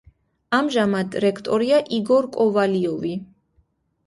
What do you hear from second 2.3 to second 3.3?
კოვალიოვი.